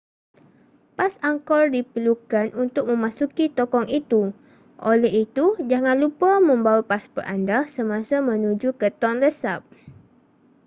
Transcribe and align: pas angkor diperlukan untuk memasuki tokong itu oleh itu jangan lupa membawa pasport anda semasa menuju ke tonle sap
pas 0.97 1.13
angkor 1.29 1.63
diperlukan 1.75 2.47
untuk 2.63 2.83
memasuki 2.91 3.45
tokong 3.57 3.85
itu 3.99 4.23
oleh 4.91 5.11
itu 5.29 5.45
jangan 5.71 5.93
lupa 6.03 6.31
membawa 6.49 6.81
pasport 6.91 7.21
anda 7.35 7.59
semasa 7.75 8.17
menuju 8.29 8.69
ke 8.79 8.87
tonle 9.01 9.29
sap 9.41 9.61